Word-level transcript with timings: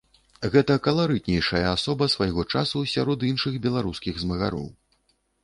Гэта 0.53 0.77
каларытнейшая 0.87 1.61
асоба 1.73 2.07
свайго 2.15 2.47
часу 2.57 2.83
сярод 2.95 3.27
іншых 3.31 3.61
беларускіх 3.69 4.13
змагароў. 4.25 4.67